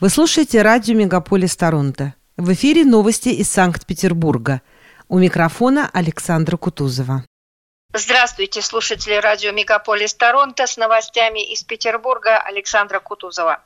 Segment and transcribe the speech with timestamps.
[0.00, 2.14] Вы слушаете радио «Мегаполис Торонто».
[2.38, 4.62] В эфире новости из Санкт-Петербурга.
[5.08, 7.22] У микрофона Александра Кутузова.
[7.92, 13.62] Здравствуйте, слушатели радио «Мегаполис Торонто» с новостями из Петербурга Александра Кутузова.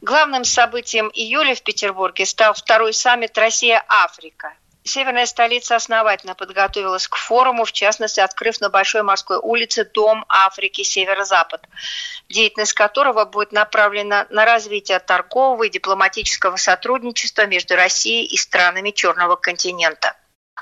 [0.00, 4.54] Главным событием июля в Петербурге стал второй саммит «Россия-Африка»,
[4.86, 10.82] Северная столица основательно подготовилась к форуму, в частности, открыв на Большой морской улице Дом Африки
[10.82, 11.66] Северо-Запад,
[12.28, 19.34] деятельность которого будет направлена на развитие торгового и дипломатического сотрудничества между Россией и странами Черного
[19.34, 20.16] континента.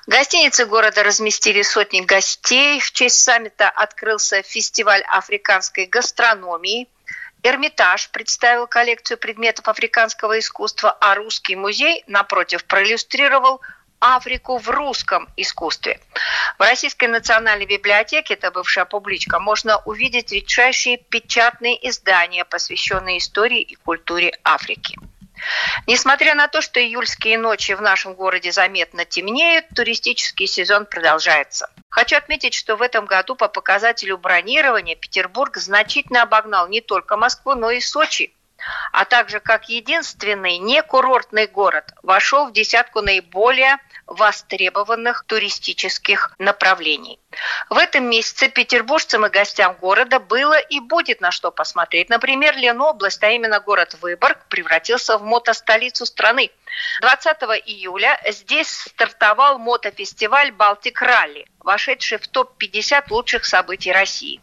[0.06, 2.80] Гостиницы города разместили сотни гостей.
[2.80, 6.88] В честь саммита открылся фестиваль африканской гастрономии.
[7.43, 13.60] Эрмитаж представил коллекцию предметов африканского искусства, а Русский музей, напротив, проиллюстрировал
[14.00, 16.00] Африку в русском искусстве.
[16.58, 23.74] В Российской национальной библиотеке, это бывшая публичка, можно увидеть редчайшие печатные издания, посвященные истории и
[23.74, 24.96] культуре Африки.
[25.86, 31.70] Несмотря на то, что июльские ночи в нашем городе заметно темнеют, туристический сезон продолжается.
[31.90, 37.54] Хочу отметить, что в этом году по показателю бронирования Петербург значительно обогнал не только Москву,
[37.54, 38.32] но и Сочи
[38.93, 47.18] а также как единственный некурортный город вошел в десятку наиболее востребованных туристических направлений.
[47.70, 52.10] В этом месяце петербуржцам и гостям города было и будет на что посмотреть.
[52.10, 56.51] Например, Ленобласть, а именно город Выборг, превратился в мотостолицу страны.
[57.01, 64.41] 20 июля здесь стартовал мотофестиваль «Балтик Ралли», вошедший в топ-50 лучших событий России.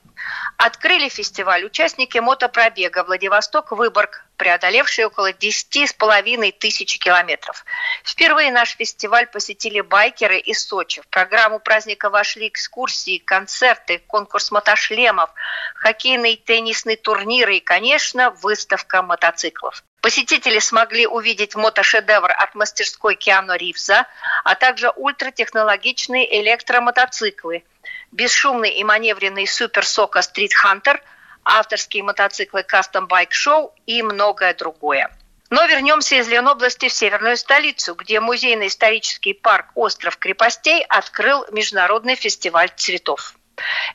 [0.58, 7.66] Открыли фестиваль участники мотопробега «Владивосток-Выборг», преодолевшие около 10,5 тысяч километров.
[8.04, 11.02] Впервые наш фестиваль посетили байкеры из Сочи.
[11.02, 15.32] В программу праздника вошли экскурсии, концерты, конкурс мотошлемов,
[15.76, 19.84] хоккейные и теннисные турниры и, конечно, выставка мотоциклов.
[20.02, 24.08] Посетители смогли увидеть мотошедевр от мастерской Киану Ривза,
[24.44, 27.64] а также ультратехнологичные электромотоциклы,
[28.12, 31.02] бесшумный и маневренный Супер Сока Стрит Хантер,
[31.44, 35.10] авторские мотоциклы Custom Bike Show и многое другое.
[35.50, 42.16] Но вернемся из Ленобласти в северную столицу, где музейный исторический парк «Остров крепостей» открыл международный
[42.16, 43.36] фестиваль цветов.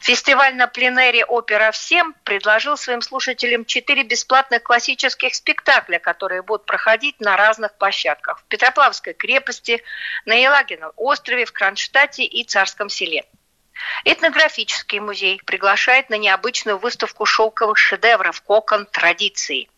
[0.01, 7.21] Фестиваль на пленэре «Опера всем» предложил своим слушателям четыре бесплатных классических спектакля, которые будут проходить
[7.21, 8.41] на разных площадках.
[8.41, 9.83] В Петроплавской крепости,
[10.27, 13.25] на Елагином острове, в Кронштадте и Царском селе.
[14.05, 19.69] Этнографический музей приглашает на необычную выставку шелковых шедевров «Кокон традиции».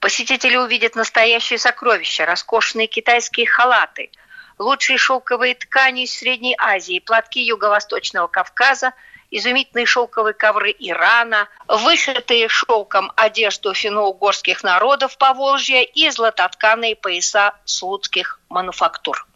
[0.00, 4.10] Посетители увидят настоящие сокровища, роскошные китайские халаты,
[4.58, 8.92] лучшие шелковые ткани из Средней Азии, платки Юго-Восточного Кавказа–
[9.32, 19.26] изумительные шелковые ковры Ирана, вышитые шелком одежду финно-угорских народов Поволжья и златотканые пояса слуцких мануфактур.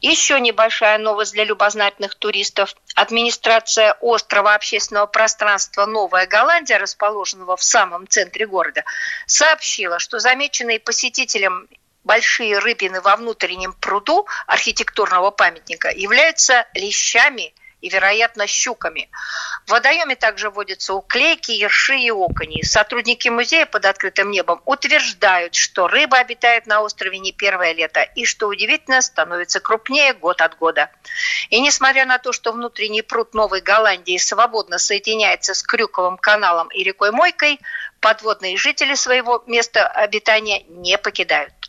[0.00, 2.74] Еще небольшая новость для любознательных туристов.
[2.94, 8.84] Администрация острова общественного пространства «Новая Голландия», расположенного в самом центре города,
[9.26, 11.68] сообщила, что замеченные посетителям
[12.04, 19.10] большие рыбины во внутреннем пруду архитектурного памятника являются лещами и, вероятно, щуками.
[19.70, 22.64] В водоеме также водятся уклейки, ерши и окони.
[22.64, 28.24] Сотрудники музея под открытым небом утверждают, что рыба обитает на острове не первое лето и,
[28.24, 30.90] что удивительно, становится крупнее год от года.
[31.50, 36.82] И несмотря на то, что внутренний пруд Новой Голландии свободно соединяется с Крюковым каналом и
[36.82, 37.60] рекой Мойкой,
[38.00, 41.59] подводные жители своего места обитания не покидают.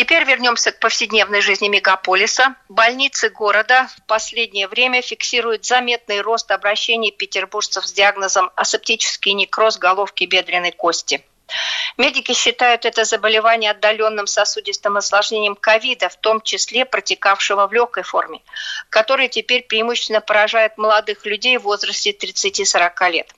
[0.00, 2.54] Теперь вернемся к повседневной жизни мегаполиса.
[2.70, 10.24] Больницы города в последнее время фиксируют заметный рост обращений петербуржцев с диагнозом асептический некроз головки
[10.24, 11.22] бедренной кости.
[11.98, 18.40] Медики считают это заболевание отдаленным сосудистым осложнением ковида, в том числе протекавшего в легкой форме,
[18.88, 23.34] который теперь преимущественно поражает молодых людей в возрасте 30-40 лет.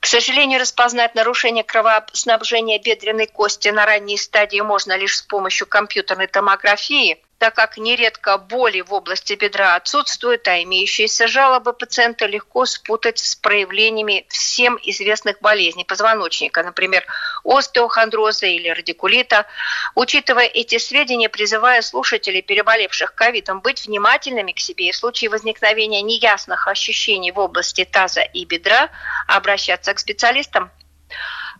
[0.00, 6.28] К сожалению, распознать нарушение кровоснабжения бедренной кости на ранней стадии можно лишь с помощью компьютерной
[6.28, 13.18] томографии, так как нередко боли в области бедра отсутствуют, а имеющиеся жалобы пациента легко спутать
[13.18, 17.06] с проявлениями всем известных болезней позвоночника, например,
[17.44, 19.46] остеохондроза или радикулита.
[19.94, 26.02] Учитывая эти сведения, призываю слушателей, переболевших ковидом, быть внимательными к себе и в случае возникновения
[26.02, 28.90] неясных ощущений в области таза и бедра
[29.28, 30.70] обращаться к специалистам.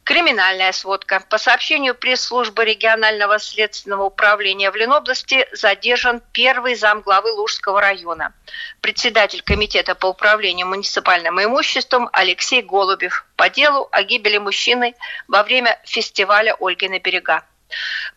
[0.05, 1.23] Криминальная сводка.
[1.29, 8.32] По сообщению пресс-службы регионального следственного управления в Ленобласти задержан первый замглавы Лужского района,
[8.81, 14.94] председатель комитета по управлению муниципальным имуществом Алексей Голубев по делу о гибели мужчины
[15.29, 17.43] во время фестиваля «Ольги на берега».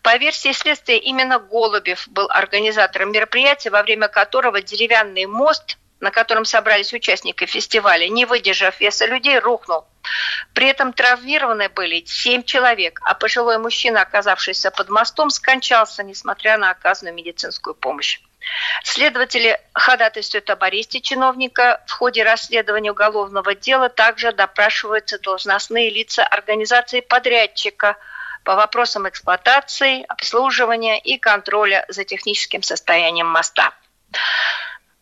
[0.00, 6.44] По версии следствия, именно Голубев был организатором мероприятия, во время которого деревянный мост, на котором
[6.44, 9.86] собрались участники фестиваля, не выдержав веса людей, рухнул.
[10.52, 16.70] При этом травмированы были семь человек, а пожилой мужчина, оказавшийся под мостом, скончался, несмотря на
[16.70, 18.20] оказанную медицинскую помощь.
[18.82, 21.80] Следователи ходатайствуют об аресте чиновника.
[21.86, 27.96] В ходе расследования уголовного дела также допрашиваются должностные лица организации подрядчика
[28.42, 33.72] по вопросам эксплуатации, обслуживания и контроля за техническим состоянием моста.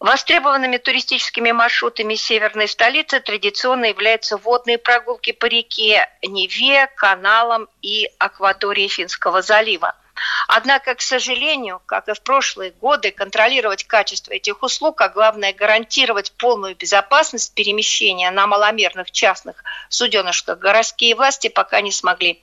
[0.00, 8.88] Востребованными туристическими маршрутами северной столицы традиционно являются водные прогулки по реке Неве, каналам и акватории
[8.88, 9.94] Финского залива.
[10.48, 16.32] Однако, к сожалению, как и в прошлые годы, контролировать качество этих услуг, а главное гарантировать
[16.32, 22.42] полную безопасность перемещения на маломерных частных суденышках городские власти пока не смогли.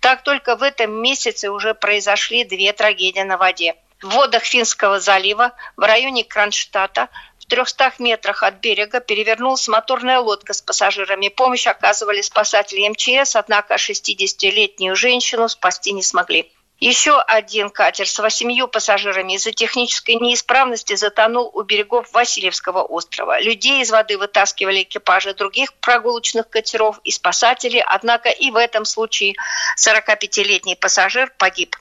[0.00, 3.74] Так только в этом месяце уже произошли две трагедии на воде–
[4.04, 7.08] в водах Финского залива в районе Кронштадта
[7.40, 11.28] в 300 метрах от берега перевернулась моторная лодка с пассажирами.
[11.28, 16.52] Помощь оказывали спасатели МЧС, однако 60-летнюю женщину спасти не смогли.
[16.80, 23.40] Еще один катер с восемью пассажирами из-за технической неисправности затонул у берегов Васильевского острова.
[23.40, 29.36] Людей из воды вытаскивали экипажи других прогулочных катеров и спасатели, однако и в этом случае
[29.78, 31.76] 45-летний пассажир погиб.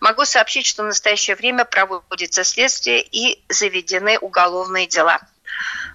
[0.00, 5.20] Могу сообщить, что в настоящее время проводится следствие и заведены уголовные дела.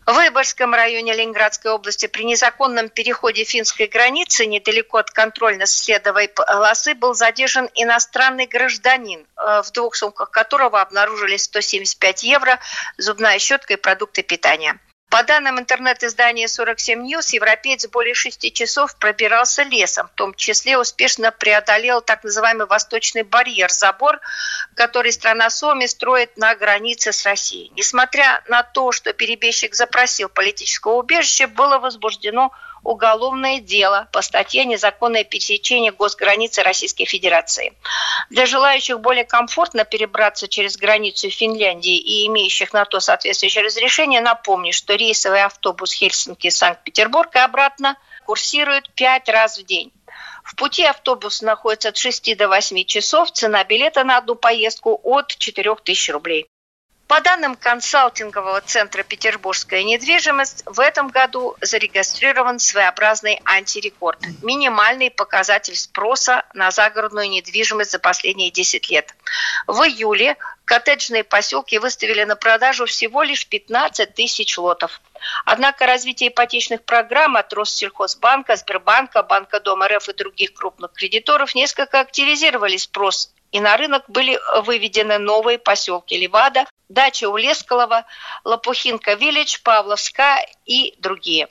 [0.06, 7.14] В Выборгском районе Ленинградской области при незаконном переходе финской границы недалеко от контрольно-следовой полосы был
[7.14, 12.60] задержан иностранный гражданин, э, в двух сумках которого обнаружили 175 евро,
[12.98, 14.80] зубная щетка и продукты питания.
[15.12, 21.34] По данным интернет-издания 47 News, европеец более шести часов пробирался лесом, в том числе успешно
[21.34, 24.22] преодолел так называемый восточный барьер, забор,
[24.74, 27.74] который страна Соми строит на границе с Россией.
[27.76, 32.54] Несмотря на то, что перебежчик запросил политического убежища, было возбуждено
[32.84, 37.74] уголовное дело по статье «Незаконное пересечение госграницы Российской Федерации».
[38.30, 44.74] Для желающих более комфортно перебраться через границу Финляндии и имеющих на то соответствующее разрешение, напомню,
[44.74, 49.92] что рейсовый автобус Хельсинки-Санкт-Петербург и обратно курсирует пять раз в день.
[50.44, 53.32] В пути автобус находится от 6 до 8 часов.
[53.32, 56.48] Цена билета на одну поездку от 4 тысяч рублей.
[57.12, 66.46] По данным консалтингового центра «Петербургская недвижимость», в этом году зарегистрирован своеобразный антирекорд– минимальный показатель спроса
[66.54, 69.14] на загородную недвижимость за последние 10 лет.
[69.68, 75.02] В июле коттеджные поселки выставили на продажу всего лишь 15 тысяч лотов.
[75.44, 82.00] Однако развитие ипотечных программ от Россельхозбанка, Сбербанка, Банка Дома РФ и других крупных кредиторов несколько
[82.00, 88.06] активизировали спрос и на рынок были выведены новые поселки Левада, дача Улескалова,
[88.44, 91.48] Лопухинка Виллидж, Павловска и другие.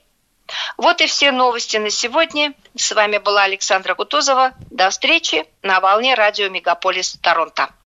[0.76, 2.54] Вот и все новости на сегодня.
[2.76, 4.52] С вами была Александра Кутузова.
[4.70, 7.70] До встречи на волне радио Мегаполис Торонто.